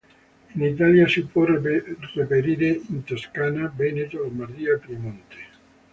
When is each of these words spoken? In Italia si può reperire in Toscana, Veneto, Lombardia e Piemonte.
In 0.55 0.63
Italia 0.63 1.07
si 1.07 1.23
può 1.25 1.43
reperire 1.43 2.81
in 2.89 3.03
Toscana, 3.03 3.71
Veneto, 3.75 4.17
Lombardia 4.17 4.73
e 4.73 4.79
Piemonte. 4.79 5.37